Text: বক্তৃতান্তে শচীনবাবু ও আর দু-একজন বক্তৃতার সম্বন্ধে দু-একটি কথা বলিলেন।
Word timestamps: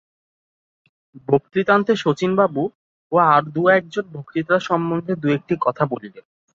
বক্তৃতান্তে 1.27 1.93
শচীনবাবু 1.95 2.63
ও 3.11 3.15
আর 3.27 3.41
দু-একজন 3.51 4.05
বক্তৃতার 4.13 4.61
সম্বন্ধে 4.61 5.13
দু-একটি 5.15 5.53
কথা 5.61 5.83
বলিলেন। 5.85 6.25